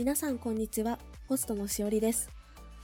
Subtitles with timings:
[0.00, 0.98] 皆さんこんにちは。
[1.28, 2.30] ホストのしおりです。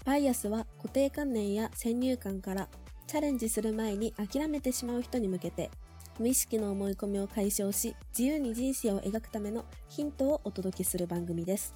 [0.05, 2.69] バイアスは固定観念や先入観から
[3.07, 5.71] チャレンジする前に諦めてしまう人に向けて
[6.19, 11.75] 無意識の思い込みを解消し自由に人生を描くためのヒントをお届けする番組です。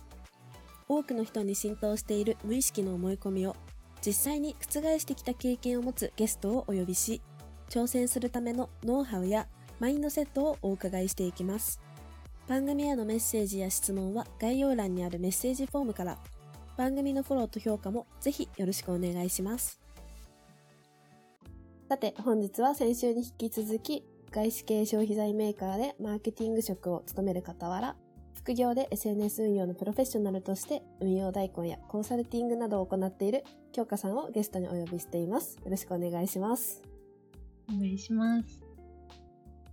[0.90, 3.56] 多くの人に浸透している無意識の思い込みを
[4.04, 7.22] 実際に覆してきた経験を持つゲストをお呼びし
[7.70, 9.46] 挑戦するためのノウハウや
[9.78, 11.80] マインドセットをお伺いしていきます。
[12.50, 16.18] 番組へのメッセージや質問は概要欄にあるメッセージフォームから
[16.76, 19.80] 番組のフォローと評価もぜひよろしくお願いします。
[21.88, 27.94] さて、本日は先週に引き続き、外資系消費財メーカーでマーケティング職を務める傍ら、
[28.34, 35.56] 副業で SNS 運用のプロフェッショナルとして運用代行やコンサルティングなどを行っている京香さんをゲストにお呼びしています。
[35.64, 36.82] よろしくお願いします。
[37.68, 38.69] お願いします。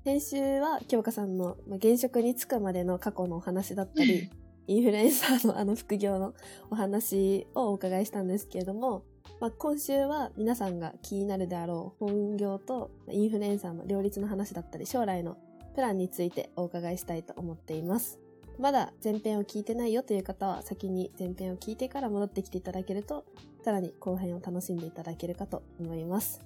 [0.07, 4.29] 先週は京香さんのまあ現職に就くまでの過去のお話だったり、
[4.65, 6.33] インフルエンサーのあの副業の
[6.71, 9.03] お話をお伺いしたんですけれども、
[9.41, 15.35] まあ、今週は皆さんが気になるであろう本業とインフルエンサーの両立の話だったり将来の
[15.75, 18.17] プランについてお伺いしたいと思っています。
[18.59, 23.25] まだ前編を聞いてないよという方は先に前編を聞いてから戻ってきていただけると
[23.61, 26.39] さらに後編を楽しんでいただけるかと思います。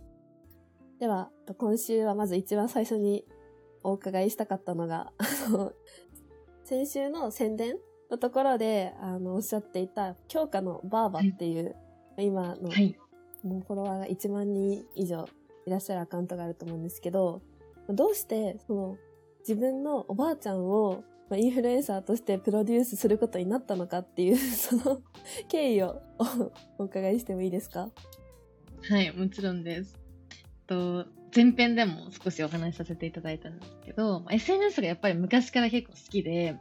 [1.00, 3.25] では、今週はまず一番最初に
[3.84, 5.74] お伺いしたかったのが、あの、
[6.64, 7.78] 先週の宣伝
[8.10, 11.76] のところで、あの、おっしゃっていた、強化のバーバっていう、
[12.18, 12.98] 今の、はい。
[13.44, 15.28] もうフォロワーが1万人以上
[15.66, 17.42] いらっしゃるアカウントがあると思うんですけど、
[17.90, 18.98] どうして、その、
[19.40, 25.02] 自分のおばあちゃんを、まあインフルエンサーとしてプロデュースすることになったのかっていう、 その
[25.48, 26.02] 経緯を
[26.78, 27.90] おお伺いしてもいいですか？
[28.90, 29.98] はい、もちろんです。
[30.68, 36.58] と前編でも少しお話しさせていただいたんですけど、まあ SNS がやっぱり昔から結構好きで、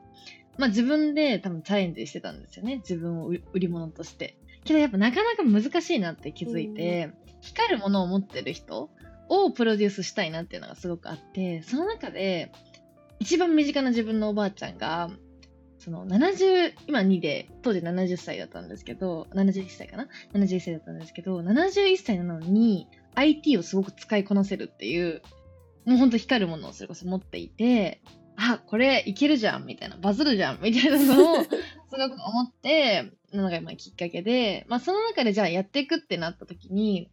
[0.59, 2.77] まあ自分で多分チャレンジしてたんですよね。
[2.77, 4.37] 自分を売売り物として。
[4.65, 7.11] けどやっぱなかなか難しいなって気づいて、
[7.41, 8.91] 光るものを持ってる人
[9.29, 12.53] をプロデュースしたいなっていうのがすごくあって、その中で
[13.21, 15.11] 一番身近な自分のおばあちゃんが、
[15.79, 25.23] その70、今2で、当時70歳だったんですけど、71歳かな ?71 歳だったんですけど、71歳なのに IT をすごく使いこなせるっていう、
[25.85, 28.03] もうほんと光るものをそれこそ持っていて、
[28.37, 37.11] あ、これいけるじゃんみたいな、バズるじゃんみたいなのを すごく思って、のが今きっかけで、まあその中でじゃあやっていくってなった時に、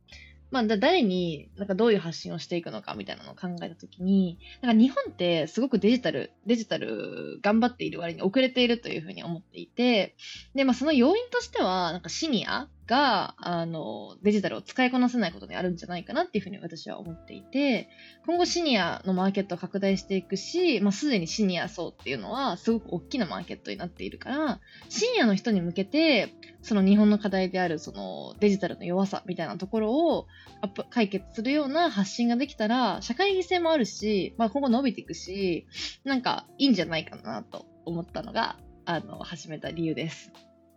[0.50, 10.16] まあだ誰になんかどういう発信をしていくのかみたいなのを考えた時に、なんか日本ってすごくデジタル、デジタル頑張っている割に遅れているというふうに思っていて、
[10.56, 17.90] で、まあその要因としては、なんかシニアが、あの、デジタルを使いこなせないことにあるんじゃないかなっていうふうに私は思っていて、
[18.26, 24.60] 今後シニアのマーケットを拡大していくし、まあすでにシニア層っていうのはすごく大きなマーケットになっているから、
[24.90, 30.28] シニアの人に向けて、その日本の課題であるそのデジタルの弱さみたいなところを
[30.62, 35.68] アップ解決するような発信ができたら、社会犠牲もあるし、まあ今後伸びていくし、
[36.06, 40.32] なんかいいんじゃないかなと思ったのが、あの、始めた理由です。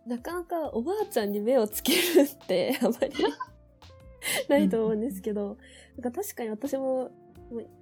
[0.05, 3.13] なかなかおばあちゃんに目をつけるってあまり
[4.49, 5.57] ないと思うんですけど、
[5.97, 7.11] なんか確かに私も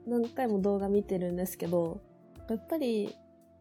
[0.06, 2.02] 何回も動画見てるんですけど、
[2.50, 3.16] やっぱり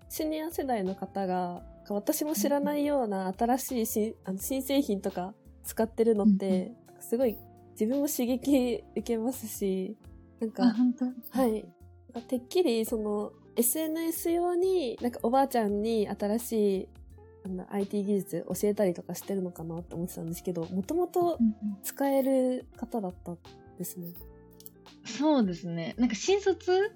[0.09, 7.37] シニア世代の方が私も知らないような新しいしあの新製品とか使ってるのって、すごい
[7.79, 9.97] 自分も刺激受けますし、
[10.41, 10.65] なんか、
[11.31, 11.65] はい。
[12.27, 16.89] てっきり、その、SNS 用に、なんかおばあちゃんに新しい、
[17.45, 21.39] あの、IT 技術教えたりとかしてるのかなって思ってたんですけど、もともと
[21.83, 23.39] 使える方だったん
[23.79, 24.09] ですね。
[25.05, 25.95] そうですね。
[25.99, 26.93] なんか新卒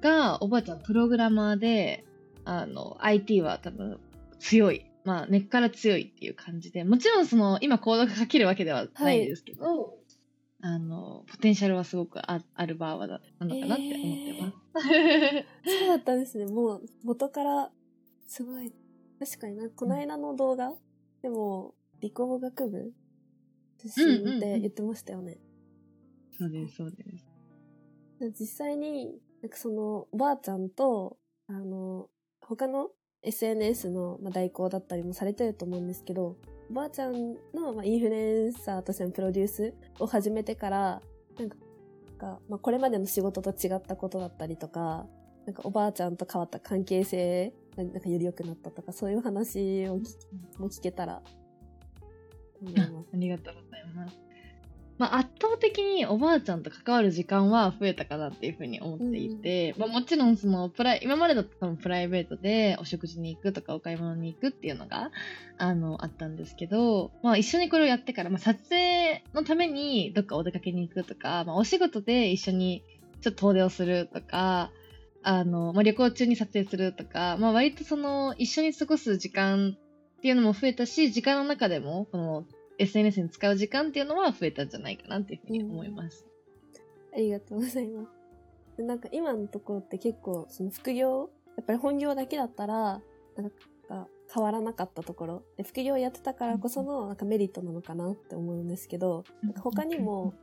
[0.00, 2.04] がおばあちゃんプログラマーで、
[2.44, 4.00] あの、IT は多分
[4.38, 4.86] 強い。
[5.04, 9.98] まあ根っから強いっていう感じで、もちろんその今コードが書けるわけではないですけど、
[10.60, 15.78] あの、ポテンシャルはすごくああるバーバだなのかなって思ってます。
[15.78, 16.46] そうだったんですね。
[16.46, 17.70] もう、元から、
[18.26, 18.72] すごい。
[19.24, 20.72] 確かにな、この間の動画、
[21.22, 22.92] でも、理工学部？
[23.82, 25.38] 出身って言ってましたよね。
[26.38, 27.04] そうです、そうで
[28.32, 28.40] す。
[28.40, 31.16] 実際に、なんかその、おばあちゃんと、
[31.46, 32.08] あの、
[32.42, 32.90] 他の
[33.22, 36.36] SNS の、まあ、代行だったりもされてると思うんですけど、
[36.70, 41.02] おばあちゃんの、まあ、インフルエンサーとしてのプロデュースを始めてから、
[41.38, 41.56] なんか、
[42.48, 45.06] まあ、これまでの仕事と違ったことだったりとか、
[45.46, 50.04] なんかおばあちゃんと変わった関係性がなんかより良くなったとか、そういう話を聞
[50.58, 51.22] も聞けたら、
[52.00, 52.90] と思います。
[53.12, 54.24] ありがとうございます。
[54.96, 65.10] まあ、圧倒的におばあちゃんと関わる時間は増えたかなっていうふうに思っていて、まあ、もちろんそのプライ今までだった多分プライベートでお食事に行くとかお買い物に行くっていうのが
[65.58, 72.84] あのあったんですけど、まあ、一緒にこれをやってから、まあ、撮影のためにどっかお出かけに行くとか、まあ、お仕事で一緒に
[73.20, 74.70] ちょっと遠出をするとか
[75.24, 79.76] あの、まあ、旅行中に撮影するとか、まあ、割とその一緒に過ごす時間
[80.18, 82.44] っていうのも増えたし時間の中でもこの
[82.78, 86.26] SNS に使う時間っていうのは増えたんじゃないかなっていうふうに思います。
[87.12, 88.04] ありがとうございま
[88.76, 88.82] す。
[88.82, 93.00] なんか今のところって結構その副業、やっぱり本業だけだったら、
[93.36, 100.34] なんか変わらなかったところ、で副業やってたからこそのなんかメリットなのかなって思うんですけど、なんか他にも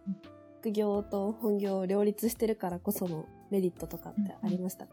[0.62, 4.86] 副業と本業を両立してるからこそのメリットとかってありました？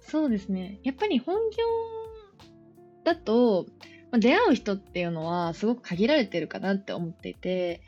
[0.00, 0.78] そうですね。
[0.84, 1.56] やっぱり本業
[3.02, 3.66] だと、
[4.12, 7.82] まあ、出会う人っていうのはすごく限られてるかなって思っていて、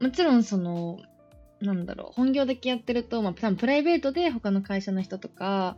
[0.00, 0.98] もちろんその、
[1.60, 5.76] なんだろう、本業だけやってると、まあ、多分プライベートで他の会社の人とか、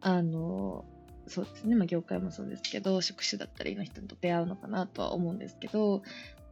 [0.00, 0.84] あの、
[1.28, 6.02] そうですね、まあ、業界もそうですけど、職種だったりの人と出会うのかなとは思うんですけど、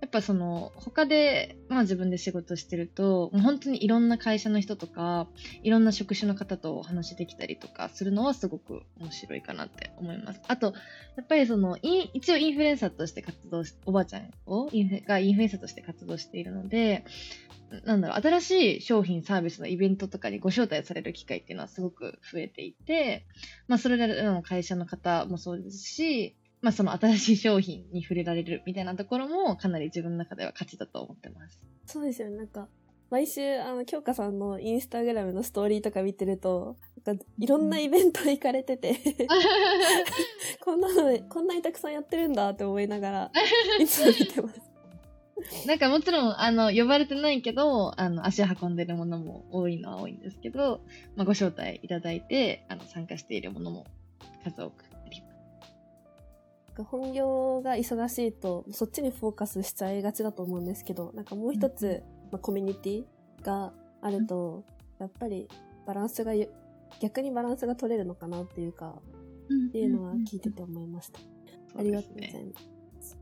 [0.01, 5.27] やっぱその他で、まあ、自分で仕事してるともう本当にいろんな会社の人とか
[5.63, 10.41] いろんな職種の方とお話できたりとかするのはすごく面白いかなって思います。
[10.49, 10.75] あと
[11.17, 17.05] やっぱりその一応インフルエンサーとして活動しおばあちゃんをインフがインフルエンサーとして活動しているので
[17.85, 23.27] なんだろう新しい商品サービスのイベントとかにご招待される機会っていうのはすごく増えていて、
[23.69, 31.59] まあ、それらの会社の方もそうですしまあ、その新しい商品に触れられるみたいなところもかなり自分の中では価値だと思ってます。
[31.87, 32.37] そうですよね。
[32.37, 32.69] なんか、
[33.11, 38.95] 毎週、あの、京香さんのインスタグラムのストーリーとか見てると、なんか、いろんなイベント行かれてて
[40.63, 43.33] こんなの、こんなにたくさんやってるんだって思いながら、
[43.81, 44.71] いつも見てます。
[45.67, 50.83] なんかもちろん、あの、呼ばれてないけど、あの、足運んでるものも多いのは多いんですけど、
[51.17, 53.87] まあ、ご招待いただいて、あの、参加しているものも
[54.45, 54.90] 数多く
[56.79, 62.03] 本業が忙しいとそっちにフォーカスしちゃいがちだと思うんですけどなんかもう一つ、
[62.33, 63.05] まあ、コミュニティ
[63.43, 63.73] が
[64.03, 64.65] あると、
[64.99, 65.49] やっぱり
[65.87, 66.33] バランスが
[67.01, 68.97] 逆にバランスが取れるのかなっていうか、
[69.69, 71.21] っていうのは聞いてて思いました。
[71.79, 72.61] ありがとうございま
[73.01, 73.19] す。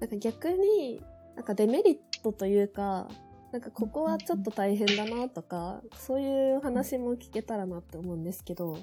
[0.00, 1.02] なんか逆に
[1.36, 3.08] なんかデメリットというか
[3.52, 8.78] なんかここはちょっと大変だなとか、そういう話も聞けたらなって思うんですけど、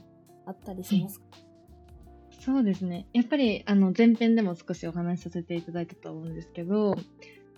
[0.46, 1.47] あったりしますか、うん
[2.48, 3.06] そうですね。
[3.12, 6.96] やっぱり、あの、前編でも少しお話しさせていただいたと思うんですけど、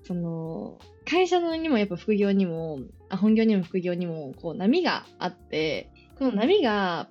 [0.03, 7.07] その、会社のにもやっぱ副業にも、あ本業にも副業にも、こう、波があって、この波が、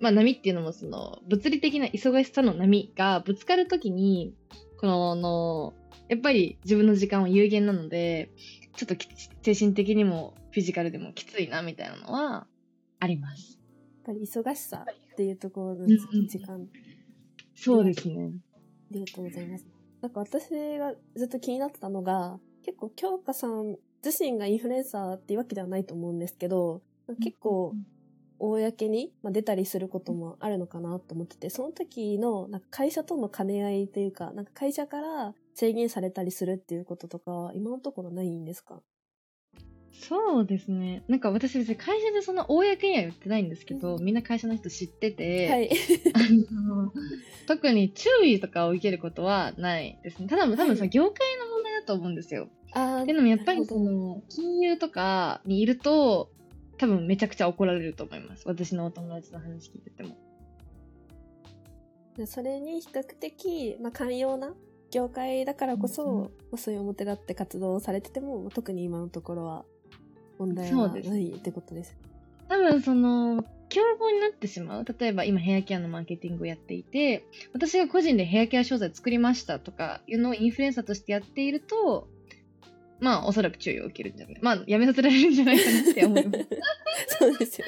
[0.00, 4.34] まあ波っていうのもその、物理的な忙しさの波がぶつかるときに、
[4.80, 5.72] この、の、
[6.08, 8.32] やっぱり自分の時間は有限なので、
[8.74, 8.96] ちょっと
[9.42, 12.48] 精神的にもフィジカルでもきついなみたいなのは
[12.98, 13.60] あります。
[14.04, 15.86] やっぱり忙しさっていうところの
[16.26, 16.66] 時間
[17.62, 18.32] そうですね。
[18.90, 19.66] ありがとうございます。
[20.00, 20.48] なんか私
[20.78, 26.82] がずっと気になってたのが、結構京香さん自身がインフルエンサーっていうわけではないと思うんですけど、
[27.22, 27.76] 結構、
[28.38, 38.80] 公に出たりすることもあるのかなと思ってて、その時のなんか会社との兼ね合いというか、なんか会社から制限されたりするっていうこととか、今のところないんですか？
[39.92, 41.02] そうですね。
[41.08, 45.70] なんか私別に会社でそんな公には言ってないんですけど、みんな会社の人知ってて、はい、
[46.14, 46.18] あ
[46.54, 46.92] の
[47.46, 50.28] 特に注意とかを受けることはないですね。
[50.28, 52.48] ただ多分さ、業界の問題だと思うんですよ。
[52.72, 56.30] あでもやっぱりその金融とかにいると
[56.78, 58.46] 多分めちゃくちゃ怒られると思います。
[58.46, 60.16] 私のお友達の話聞いてても。
[62.26, 64.54] それに比較的、まあ、寛容な
[64.90, 69.64] 業界だからこそ、うんまあ、そういう表立って活動されてても、特に今のところは
[70.40, 71.94] 問題はないってことです。
[72.48, 74.84] 多分その、競合になってしまう。
[74.98, 82.08] 例えば今ヘアケアのマーケティングをやっていて、私が個人でヘアケア商材作りましたとかいうのをインフルエンサーとしてやっていると、
[82.98, 86.48] まあおそらく注意を受けるんじゃないまあやめさせられるんじゃないかなって思います。
[87.18, 87.66] そうですよ、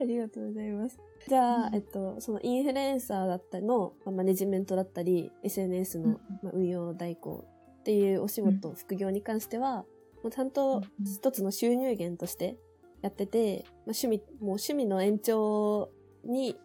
[0.00, 0.98] ありがとうございます。
[1.28, 7.44] じゃあ、えっと、そのインフルエンサーだったりの、まあ、マネジメントだったり、SNS の、まあ、運用代行
[7.80, 9.84] っていうお仕事、副業に関しては、
[10.26, 12.56] もうちゃんと一つの収入源として
[13.00, 15.92] やってて、まあ、趣味、もう趣味の延長
[16.24, 16.56] に、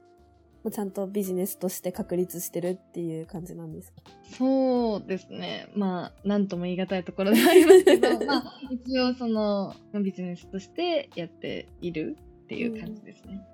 [0.64, 4.02] もうちゃんとビジネスとして確立してるっていう感じなんですか？
[4.36, 5.70] そうですね。
[5.76, 13.46] まあ、なんとも言い難いところではありますけど、 まあ、一応その、ビジネスとしてやっているっていう感じですね。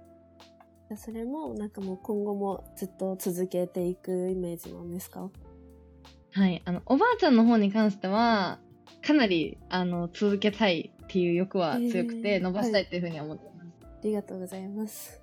[0.90, 5.30] うん、それも、なんかもう今後もずっと続けていくイメージなんですか？
[6.32, 6.62] はい。
[6.64, 8.60] あの、おばあちゃんの方に関しては、
[9.06, 13.86] かなりあの続けたいっていう欲は強くて、えー伸ばしたいっていうふうには思ってます。
[13.86, 15.22] ありがとうございます。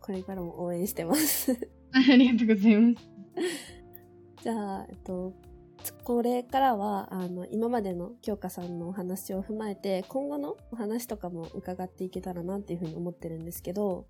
[0.00, 1.52] これからも応援してます。
[1.92, 3.08] ありがとうございます。
[4.42, 5.32] じゃあ、えっと、
[6.04, 14.06] これからは、あの、今までの京香さんのお話を踏まえて、今後のお話とかも伺っていけたらなっていうふうに思ってるんですけど、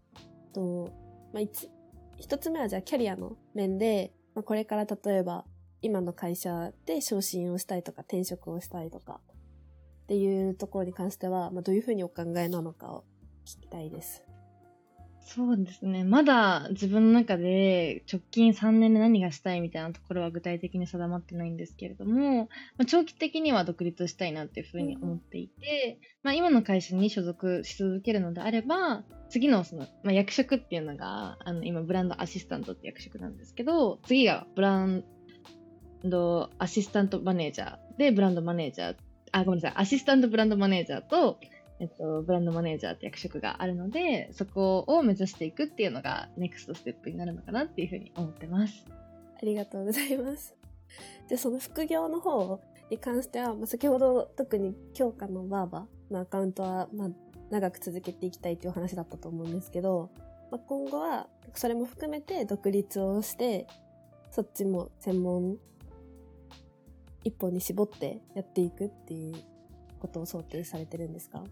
[0.53, 0.91] と、
[1.33, 1.71] まあ、一、
[2.17, 5.45] 一つ目はじゃあキャリアの面で、まあ、これから例えば、
[5.83, 9.21] 今の会社で昇進をしたいとか、転職をしたいとか、
[10.05, 13.05] っていうところに関しては、まあ、どういうふうにお考えなのかを
[13.45, 14.25] 聞きたいです。
[15.31, 16.05] そうですね。
[16.05, 35.05] まだ自分の中で直近3年で何がしたいみたいなところは具体的に定まってないんですけれども、まあ、長期的には独立したいなっていうふうに思っていて、まあ、今の会社に所属し続けるのであれば、次のその、まあ、役職っていうのが、あの今ブランドアシスタントって役職なんですけど、次がブラン
[36.05, 38.97] ドアシスタントマネージャーでブランドマネージャー、
[39.33, 41.39] あ、ごめんなさい、アシスタントブランドマネージャーと、
[41.81, 48.85] えっと、ブランドマネージャーって役職があるので、そこを目指していくっていうのが、ネクストステップになるのかなっていうふうに思ってます。
[49.41, 50.57] ありがとうございます。
[51.29, 57.11] で、その副業の方に関しては、まあ、先ほど特に京香のバーバのアカウントは、まあ、
[57.51, 60.11] 長く続けていきたいという話だったと思うんですけど、
[60.51, 63.67] まあ、今後はそれも含めて独立をして、
[64.31, 65.59] そっちも専門
[67.25, 69.35] 一本に絞ってやっていくっていう
[69.99, 71.45] ことを想定されてるんですか？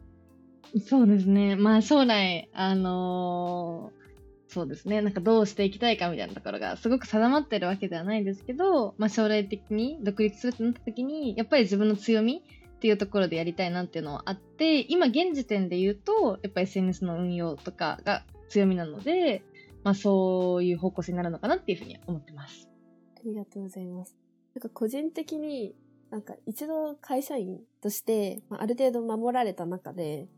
[0.87, 1.57] そうですね。
[1.57, 4.07] まあ将来、あのー
[4.49, 5.01] そうですね。
[5.03, 12.45] なんかどうしていきたいかみたいなところがすごく定まってるわけではないですけど、まあ将来的に独立するってなった時に、やっぱり自分の強み
[12.77, 19.43] っていうところでやりたいなっていうのはあって、今現時点で言うと、やっぱ SNS の運用とかが強みなので、
[19.83, 22.69] まあそういう方向性になるのかなっていうふうに思ってます。
[23.17, 24.17] ありがとうございます。
[24.57, 25.75] なんか個人的に、
[26.11, 30.29] なんか一度会社員として、まあ、ある程度守られた中で、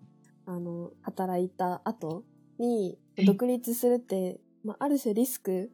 [0.45, 2.25] あの、働いた後
[2.59, 5.71] にはい独立するって、まあ、ある種リスク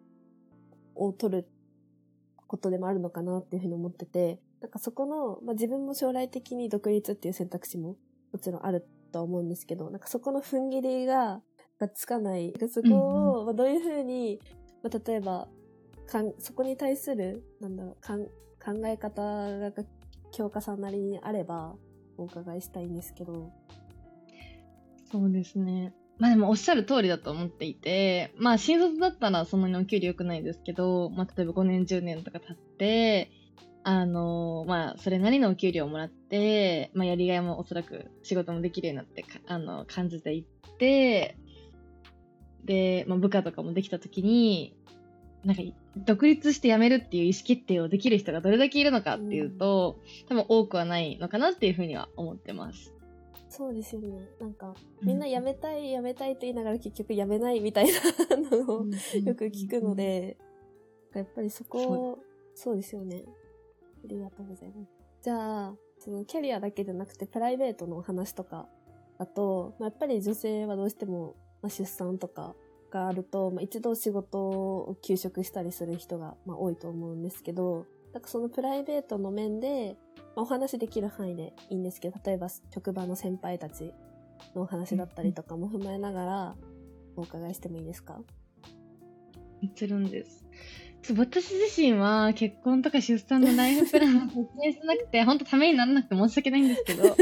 [0.94, 1.48] を取る
[2.46, 7.96] ことでもあるのかなっていうふうに思ってて、なんかそこの、まあ、自分も将来的に独立っていう選択肢も
[8.30, 11.40] もちろんあるとは思うんですけど、なんかそこの踏ん切りが、
[11.78, 12.52] がつかない。
[12.68, 14.38] そこを、まあ、どういうふうに、
[14.82, 15.48] まあ、例えば、
[16.06, 19.72] かんそこに対する、なんだろう、かん考え方が
[20.32, 21.74] 京香さんなりにあれば、
[22.16, 23.52] お伺いしたいんですけど。
[25.10, 25.94] そうですね。
[26.18, 33.30] まあでもおっしゃる通りだと思っていて、まあ新卒だったらそんなにお給料良くないですけど、まあ例えば5年10年とか経って、
[33.82, 41.36] あのまあそれなりのお給料をもらって、まあやりがいもおそらく仕事もできるようになってか、あの、感じていって、
[42.64, 44.76] で、まあ部下とかもできた時に、
[45.44, 45.62] なんか
[45.96, 52.94] 独立して辞めるっていう意思決定をできる人がどれだけいるのかっていうと、多分多くはないのかなっていうふうには思ってます。
[53.48, 54.28] そうですよね。
[54.40, 57.86] なんか、みんな辞めたい、辞めたいと言いながら結局辞めないみたい
[58.30, 60.36] なのをよく聞くので、
[61.14, 62.18] やっぱりそこを、
[62.54, 63.22] そうですよね。
[64.04, 64.90] ありがとうございます。
[65.22, 68.68] じゃあ、そのキャリアだけじゃなくてプライベートのお話とか
[69.18, 72.54] だと、まあ、やっぱり女性はどうしても、まあ、出産とか
[72.94, 79.96] があると、まあ、一度仕事を休職したりする人が、まあ、多いと思うんですけど、なんかそのプライベートの面で、
[80.36, 83.92] まあ、お話できる範囲でいいんですけど、例えば職場の先輩たち
[84.54, 86.54] のお話だったりとかも踏まえながら、
[87.16, 88.14] お伺いしてもいいですか？
[88.14, 90.44] もちろんです。
[91.16, 97.16] 私自身は結婚とか出産のライフプランを説明してなくて、 本当ためにならなくて申し訳ないんですけど、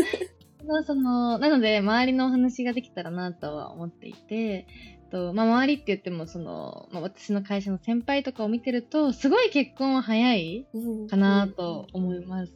[0.66, 4.66] ま あそのなので、周りのお話ができたらなとは思っていて、
[5.12, 10.66] とまあ、周りって言ってもその、まあ、私の会社の先輩とかを見てると、すごい結婚は早い
[11.08, 12.52] かなと思います。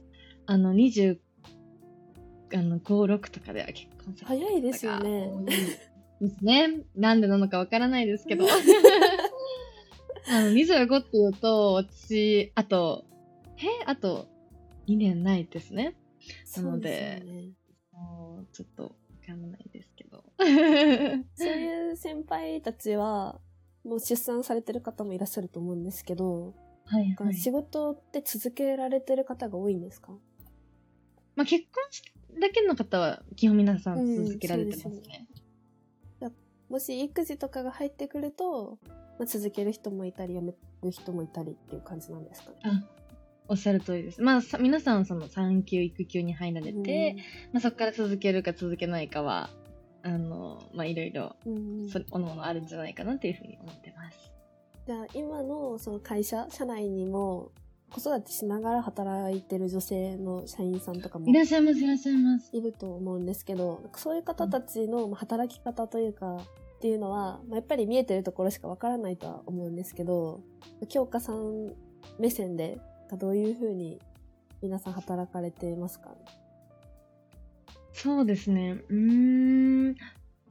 [0.46, 1.18] あの、20、
[2.54, 5.30] あの、5、6とかでは結婚早いですよね。
[6.20, 6.80] ですね。
[6.96, 8.46] なんでなのかわからないですけど。
[10.28, 13.04] あの、25って言うと、私、あと、
[13.58, 14.28] えあと
[14.86, 15.96] 2年ないですね。
[16.56, 17.50] なのでね
[17.92, 18.90] もう、ちょっとわ
[19.26, 20.24] からないですけど。
[20.38, 20.48] そう
[21.48, 23.40] いう先輩たちは、
[23.84, 26.54] もう出産されてる方もいらっしゃると思うんですけど、
[26.84, 27.34] はいはい。
[27.34, 30.12] 仕事って続けられてる方が多いんですか？
[31.34, 32.02] まあ、結婚し
[32.40, 35.26] だけの方は、基本皆さんうん続けられてますそうですね。
[36.68, 38.78] もし育児とかが入ってくると、
[39.18, 40.52] まあ、続ける人もいたり、辞め
[40.82, 42.56] る人もいたりっていう感じなんですかね？
[42.64, 42.82] あ
[43.48, 44.22] おっしゃる通りです。
[44.22, 47.16] まあ、さ皆さん、その産休、育休に入られて、
[47.52, 49.50] まあ、そこから続けるか続けないかは、
[50.02, 54.32] あの、まあ、いろいろ、うん、うんそおのおのあるんじゃないかなっていうふうに思ってます。
[54.86, 57.50] じゃあ今のその会社、社内にも、
[57.90, 62.50] 子育てしながら働いてる女性の社員さんとかもいらっしゃいます、いらっしゃいます。
[62.52, 70.40] いると思うんですけど、そういう方たちのまあ働き方というか、っていうのは、まあ、やっぱり見えてるところしかわからないとは思うんですけど、
[70.88, 71.74] 京香さん
[72.18, 72.78] 目線で、
[73.14, 74.00] どういうふうに
[74.60, 76.10] 皆さん働かれてますか
[77.92, 78.82] そうですね。
[78.88, 79.94] うーん。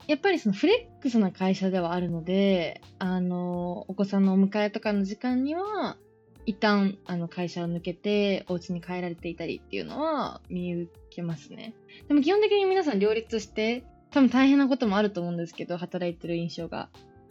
[0.06, 5.96] やっぱりそのフレックスな会社ではあるので、あの、お子さんのお迎えとかの時間には、
[6.44, 11.74] 一旦、あの、会社を抜けて、お家に帰られていたりっていうのは見受けますね。
[12.06, 16.88] でも基本的に皆さん両立して、多分大変なこともあると思うんですけど、働いてる印象が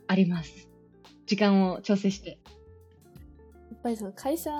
[0.08, 0.70] あります。
[1.26, 2.32] 時間を調整して。
[2.32, 2.36] や
[3.76, 4.52] っぱりその会社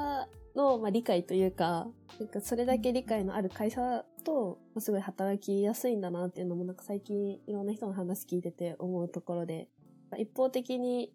[0.56, 1.88] のまあ理解というか、
[2.20, 9.68] なんかそれだけ理解のある会社と、まあすごい働きやすいんだなっていうのもなんか最近いろんな人の話聞いてて思うところで、
[10.12, 11.12] まあ一方的に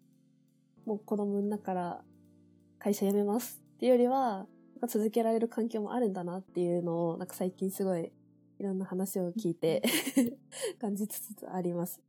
[0.85, 2.01] もう子供産んだから
[2.79, 4.45] 会社辞めますっていうよりは、
[4.75, 8.11] なんか続けられる環境もあるんだなっていうのをなんか最近すごい
[8.59, 9.81] いろんな話を聞いて
[10.79, 12.01] 感じつつあります。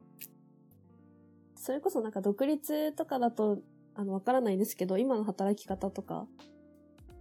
[1.57, 3.63] それこそなんか独立とかだと
[3.95, 6.27] あの、わからないんですけど、今の働き方とか、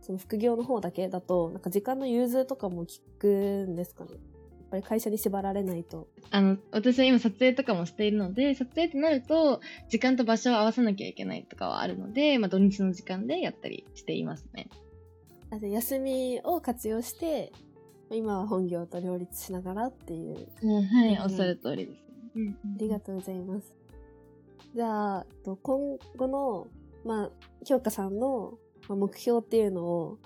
[0.02, 2.88] その副業の方だけだと、なんか時間の融通とかも効
[3.20, 4.12] くんですかね。
[4.12, 4.20] やっ
[4.72, 6.08] ぱり会社に縛られないと。
[6.32, 14.70] あの、私は今撮影とかもしているので、撮影ってなると、時間と場所を合わせなきゃいけないとかはあるので、まあ土日の時間でやったりしていますね。
[15.52, 17.52] あで休みを活用して、
[18.10, 20.48] 今は本業と両立しながらっていう。
[20.62, 22.02] うん、はい、うんおっしゃる通りです。
[22.36, 23.74] うん、ありがとうございます。
[24.74, 26.68] じゃあ、と今後の、
[27.04, 27.32] まあ、
[27.66, 30.18] 京香さんのまあ目標っていうのを、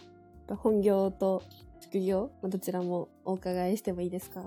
[0.48, 1.44] 本業と
[1.82, 4.44] 副業、まあどちらもお伺いしてもいいですか？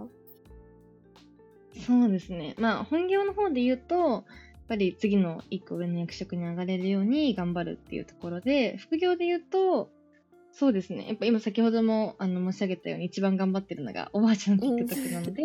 [1.86, 2.54] そうですね。
[2.58, 4.24] まあ、本業の方で言うと、やっ
[4.68, 9.90] ぱり次の一個上の役職に上がれるように頑張るっていうところで、副業で言うと、
[10.50, 11.06] そうですね。
[11.06, 15.42] やっぱ今先ほどもあの申し上げたように一番頑張ってるのがおばあちゃんの TikTok なので、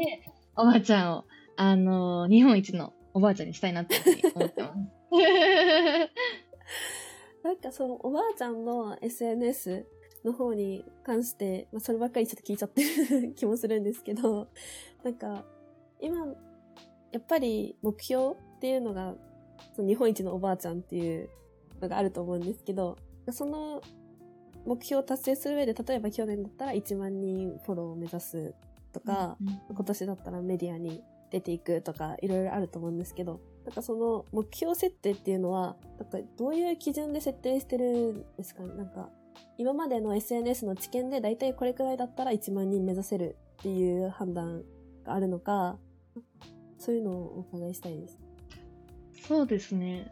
[0.56, 3.96] おばあちゃんを、あの、日本一のおばあちゃんにしたいなって
[4.34, 4.76] 思ってます。
[7.44, 9.86] なんかそのおばあちゃんの SNS
[10.24, 12.84] の方に関して、まあ、そればっかりちょっと聞いちゃって
[13.20, 14.48] る気もするんですけど、
[15.04, 15.44] なんか
[16.00, 16.26] 今、
[17.12, 19.16] やっぱり目標っていうのが、
[19.76, 21.30] その日本一のおばあちゃんっていう
[21.82, 22.98] のがあると思うんですけど、
[23.32, 23.82] その
[24.66, 28.54] 目標を達成する上で、例えば去年だったら1万人フォローを目指す
[28.94, 29.38] とか、
[29.70, 38.74] 今年だったらメディアに出ていくとか、いろいろあると思うんですけど、なんかその目標設定っていうのは、なんかどういう基準で設定してるんですかね？
[38.76, 39.10] なんか、
[39.58, 44.64] 今までの SNS の知見で大体これくらいだったら1万人目指せるっていう判断
[45.06, 45.78] があるのか、
[46.78, 48.20] そういうのをお伺いしたいです。
[49.28, 50.12] そうですね。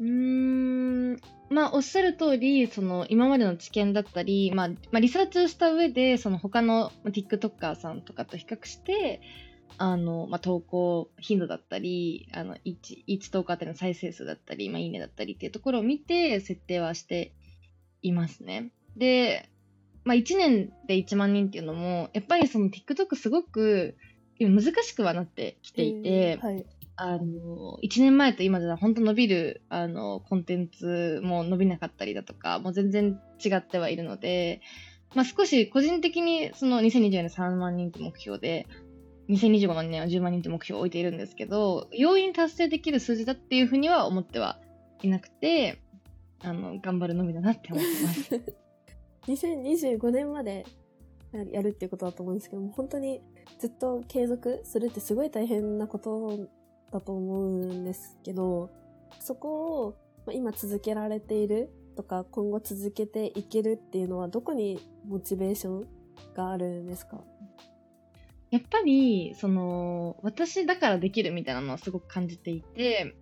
[0.00, 9.20] うーん、まあ、おっしゃる通り、その、今までの知見だったり、まあ、まあ、リサーチをした上で、その他の TikToker さんとかと比較して、
[9.78, 17.32] あの、まあ、投稿頻度だったり、あの、1、1投稿あたりの再生数だったり、まあ、いいねだったりっていうところを見て、設定はして
[18.02, 18.72] いますね。
[18.96, 19.48] で、
[20.04, 23.96] まあ、1年で1万人っていうのも、やっぱりその TikTok すごく、
[24.38, 26.66] 今難しくはなってきていて、うんはい。
[26.96, 34.60] あの、1年前と今じゃ本当伸びる、あの、コンテンツも伸びなかったりだとか、もう全然違ってはいるので、
[35.14, 38.66] まあ少し個人的にその2020年3万人って目標で、
[39.30, 44.58] 2025年は10万人って目標を置いているんですけど、容易に達成できる数字だっていうふうには思っては
[45.02, 45.78] いなくて、
[46.42, 48.54] あの、頑張るのみだなって思ってます。
[49.30, 50.64] 2025年まで
[51.52, 53.20] やるっていうことだと思うんですけども、本当に
[53.58, 56.48] ずっと継続するってすごい大変なこと
[56.90, 58.70] だと思うんですけど、
[59.20, 59.94] そこ
[60.26, 65.88] を今続けられているとか、今後続けていけるっていうのは、どこにモチベーション
[66.34, 67.22] があるんですか？
[68.50, 73.14] やっぱり、その、私だからできるみたいなのはすごく感じていて、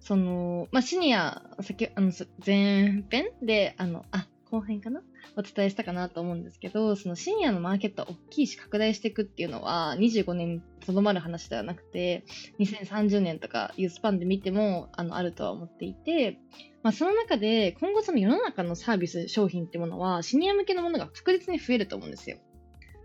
[0.00, 2.12] その、まあ、シニア、先、あの、
[2.44, 5.02] 前編で、あの、あ、後編かな？
[5.36, 12.24] お伝えしたかなと思うんですけど、そのシニアのマーケットは大きいし拡大していくっていうのは25年とどまる話ではなくて、
[12.60, 16.38] 2030年とかいうスパンで見ても、あの、あるとは思っていて、
[16.82, 22.38] まあ、その中で今後その世の中のサービス、商品ってものはシニア向けのものが確実に増えると思うんですよ。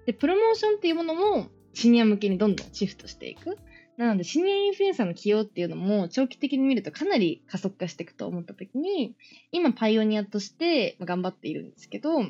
[0.06, 3.58] で、プロモーションっていうものもシニア向けにどんどんシフトしていく。
[3.98, 9.16] なので、シニアインフルエンサーの起用っていうのも長期的に見るとかなり加速化していくと思った時に、
[9.52, 12.22] 今パイオニアとして頑張っているんですけど、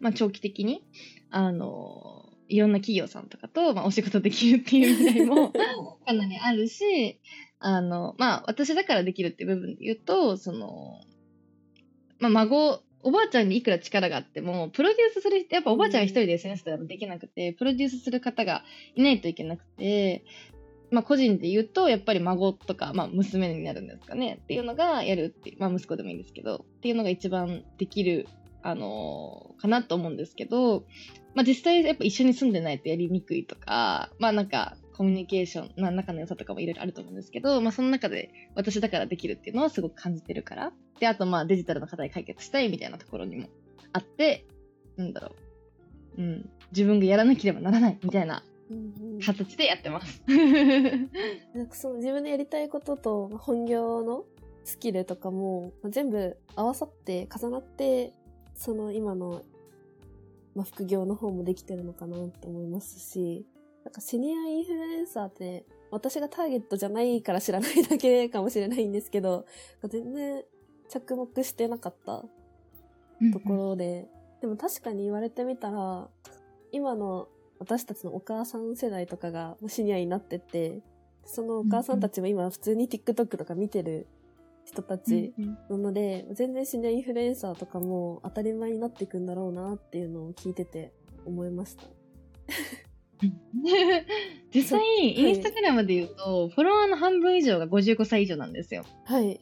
[0.00, 0.82] まあ長期的に、
[1.30, 5.52] あの、いろんな企業さんとかと、まあ、お仕事できるっていう未来も
[6.04, 7.20] かなりあるし、
[7.60, 11.00] あの、まあ私だからできるっていう部分で言うと、その、
[12.18, 18.62] まあ孫おばあちゃんにいくら力があっても、プロデュースする、やっぱおばあちゃんが一人で SNS ではできなくて、プロデュースする方が
[18.94, 20.24] いないといけなくて、
[20.90, 28.28] まあ個人で言うと、やっぱり孫とか、まあ娘になるんですかねっていうのがやるってまあ息子でもいいんですけど、っていうのが一番できる、
[28.62, 30.84] あのーかなと思うんですけど、
[31.34, 40.72] まあ実際やっぱ一緒に住んでないとやりにくいとか、まあなんかコミュニケーション、な仲の良さとかもいろいろあると思うんですけど、まあその中で私だからできるっていうのはすごく感じてるから。
[40.98, 43.48] で、あとまあデジタルの課題解決したいみたいなところにも
[43.94, 44.44] あって、
[44.98, 45.32] なんだろ
[46.18, 46.20] う。
[46.20, 46.50] うん。
[46.70, 48.42] 自分がやらなければならないみたいな
[49.24, 50.22] 形でやってます。
[50.28, 54.26] なんかその自分でやりたいこととまあ本業の
[54.64, 58.12] スキルとかもまあ全部合わさって重なって
[58.54, 59.44] その今の、
[60.54, 63.46] まあ、副業の方もできてるのかなって思いますし
[63.84, 69.46] なんかシニアインフルエンサーって私がターゲットじゃないから知らないだけかもしれないんですけど
[69.88, 70.44] 全然
[70.88, 72.24] 着目してなかった
[73.32, 74.08] ところで、
[74.40, 76.08] でも確かに言われてみたら、
[76.72, 80.80] 今の私たちのお母さん世代とかがシニアになってて、
[81.24, 84.08] そのお母さんたちも今普通に TikTok とか見てる
[84.64, 90.92] 人たちうんなので、全然シニアインフルエンサーとかも当たり前になっていくんだろうなっていうのを聞いてて
[91.24, 91.84] 思いました。
[94.54, 98.84] 実際、インスタグラムで言うと、フォロワーの半分以上が55歳以上なんですよ。
[99.04, 99.40] はい。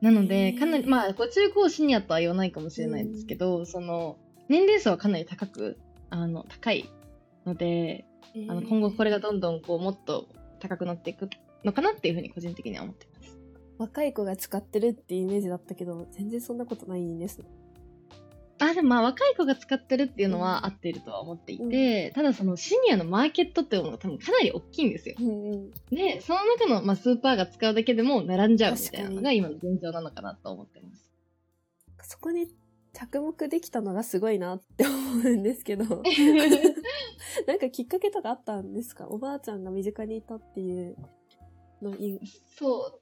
[0.00, 4.16] なのへで、ーかなり、まあ、55シニアとは言わないかもしれないですけど、その、
[4.48, 5.78] 年齢層はかなり高く、
[6.08, 6.88] あの、高い
[7.44, 8.04] ので、
[8.48, 10.28] あの今後これがどんどんこう、もっと
[10.60, 11.28] 高くなっていく
[11.64, 13.38] のかなっていうふうに個人的には思ってます。
[13.78, 17.42] 若い子が使ってるっていうイメージだったけど、全然そんなことないんです。
[18.60, 25.16] あ、でもまあ、若い子が使ってるっていうのは合っているとは思っていて、ただそのシニアのマーケットっていうのが多分かなり大きいんですよ。
[25.18, 25.70] うんうん。
[25.90, 31.04] で、その中の、まあ、スーパーが使うだけでも並んじゃうみたいなのが今の現状なのかなと思ってます。
[32.02, 32.48] そこに
[32.92, 35.84] 着目できたのがすごいなって思うんですけど。
[37.46, 39.06] なんかきっかけとかあったんですか？
[39.08, 40.96] おばあちゃんが身近にいたっていう
[41.80, 41.94] の。
[42.58, 42.98] そ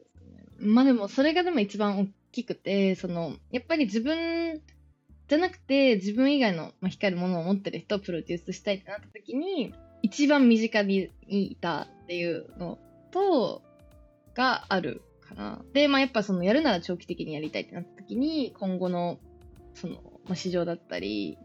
[0.61, 0.67] う。
[0.67, 4.61] まあでも、それがでも一番大きくて、その、やっぱり自分
[5.29, 12.79] じゃなくて、自分以外の、まあ、光るものを持ってる人をプロデュースしたいってなった時に、一番身近にいたっていうの
[13.11, 13.63] と、
[14.35, 15.63] があるかな。
[15.73, 19.19] で、まあやっぱその、やるなら長期的にやりたいってなった時に、今後の、
[19.75, 19.95] その、
[20.27, 21.37] まあ、市場だったり、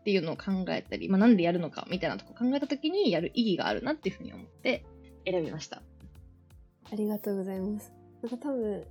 [0.00, 4.84] っていうのを考えたり、まあ、なんでやるのかみたいなとこ考えた時にやる意義があるなっていうふうに思って
[5.26, 5.82] 選びました。
[6.90, 7.92] ありがとうございます。
[8.22, 8.84] なんか多分、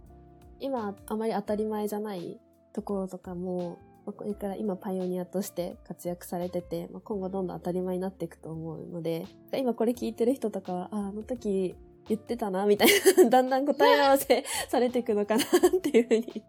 [0.59, 2.39] 今あまり当たり前じゃない
[2.73, 11.75] ところとかも、まあこれから今パイオニアとして活躍されてて、まあ、今後どんどん当たり前になっていくと思うので、今これ聞いてる人とかは、あ、あの時
[12.07, 15.47] 言ってたな、みたいな、 だんだん答え合わせ されていくのかなっ
[15.81, 16.43] ていうふうに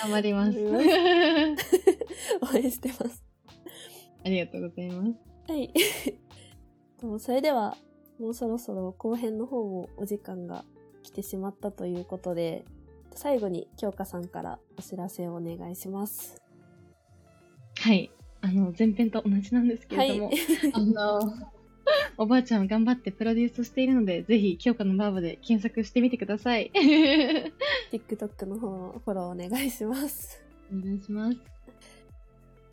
[0.00, 0.58] 頑張ります。
[0.64, 0.72] 応
[2.56, 3.22] 援してます。
[4.24, 5.52] ありがとうございます。
[5.52, 5.70] はい。
[6.98, 7.76] とそれでは、
[8.18, 10.64] もうそろそろ後編の方もお時間が
[11.02, 12.64] 来てしまったということで、
[13.14, 16.43] 最後に京香さんからお知らせをお願いします。
[17.84, 18.10] はい。
[18.40, 20.30] あの、前編と同じなんですけれども、
[20.72, 21.34] あの、
[22.16, 26.70] おばあちゃんは頑張ってプロデュースしているので、ぜひ、京香のバーバで検索してみてください。
[27.92, 30.42] TikTok の方のフォローお願いします。
[30.72, 31.38] お願いします。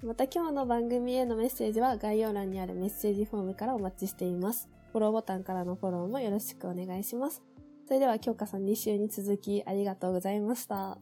[0.01, 4.69] また今日の番組へのメッセージは概要欄にあるメッセージフォームからお待ちしています。
[4.93, 7.43] フォローボタンからのフォローもよろしくお願いします。
[7.85, 10.93] それでは京香さん2週に続きありがとうございました。
[10.93, 10.97] あ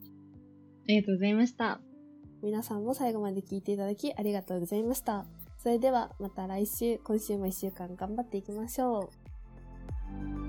[0.88, 1.80] りがとうございました。
[2.42, 5.26] 皆さんも最後まで聞いていただきありがとうございました。
[5.58, 9.12] それではまた来週、今週も一週間頑張っていきましょ
[10.46, 10.49] う。